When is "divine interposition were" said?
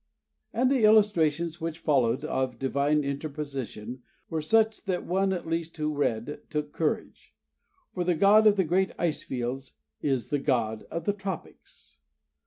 2.57-4.41